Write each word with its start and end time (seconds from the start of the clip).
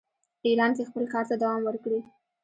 ایران 0.47 0.71
کې 0.75 0.83
خپل 0.89 1.03
کار 1.13 1.25
ته 1.29 1.35
دوام 1.41 1.61
ورکړي. 1.65 1.99